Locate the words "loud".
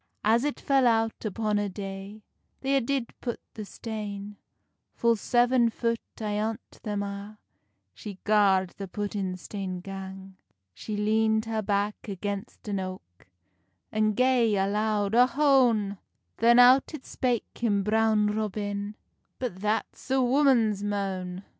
14.65-15.13